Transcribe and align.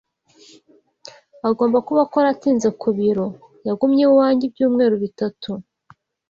Agomba 1.49 1.77
kuba 1.87 1.99
akora 2.05 2.27
atinze 2.33 2.67
ku 2.79 2.87
biro. 2.97 3.27
Yagumye 3.67 4.03
iwanjye 4.09 4.43
ibyumweru 4.45 4.95
bitatu. 5.03 5.51